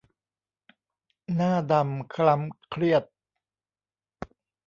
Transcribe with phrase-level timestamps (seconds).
[1.35, 3.03] หน้าดำคล้ำเครียด